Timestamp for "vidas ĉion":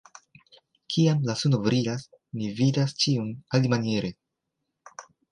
2.59-3.27